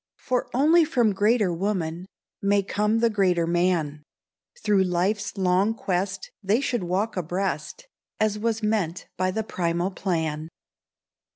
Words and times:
For 0.17 0.49
only 0.51 0.83
from 0.83 1.13
greater 1.13 1.53
woman, 1.53 2.07
May 2.41 2.63
come 2.63 3.01
the 3.01 3.09
greater 3.11 3.45
man, 3.45 4.01
Through 4.63 4.85
life's 4.85 5.37
long 5.37 5.75
quest 5.75 6.31
they 6.41 6.59
should 6.59 6.83
walk 6.85 7.15
abreast— 7.15 7.85
As 8.19 8.39
was 8.39 8.63
meant 8.63 9.05
by 9.15 9.29
the 9.29 9.43
primal 9.43 9.91
plan. 9.91 10.49